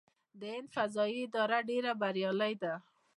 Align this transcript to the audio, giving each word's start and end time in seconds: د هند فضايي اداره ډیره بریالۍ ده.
د 0.39 0.41
هند 0.53 0.69
فضايي 0.75 1.19
اداره 1.27 1.59
ډیره 1.69 1.91
بریالۍ 2.01 2.53
ده. 2.63 2.73